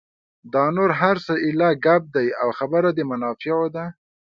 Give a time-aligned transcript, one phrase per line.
[0.53, 3.85] دا نور هر څه ایله ګپ دي او خبره د منافعو ده.